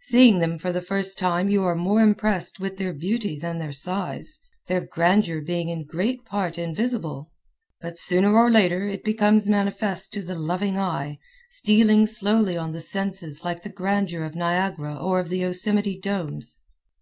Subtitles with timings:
[0.00, 3.70] Seeing them for the first time you are more impressed with their beauty than their
[3.70, 7.30] size, their grandeur being in great part invisible;
[7.82, 11.18] but sooner or later it becomes manifest to the loving eye,
[11.50, 16.60] stealing slowly on the senses like the grandeur of Niagara or of the Yosemite Domes.